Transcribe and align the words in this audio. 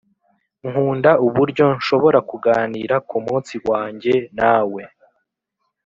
nkunda 0.69 1.11
uburyo 1.27 1.65
nshobora 1.77 2.19
kuganira 2.29 2.95
kumunsi 3.09 3.55
wanjye 3.69 4.13
nawe 4.37 4.81